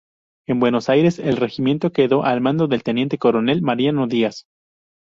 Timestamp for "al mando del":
2.25-2.81